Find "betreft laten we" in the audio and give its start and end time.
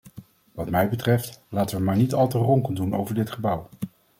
0.89-1.83